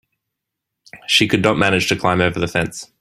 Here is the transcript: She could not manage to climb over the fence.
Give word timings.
She 1.05 1.27
could 1.27 1.43
not 1.43 1.59
manage 1.59 1.87
to 1.89 1.95
climb 1.95 2.21
over 2.21 2.39
the 2.39 2.47
fence. 2.47 2.91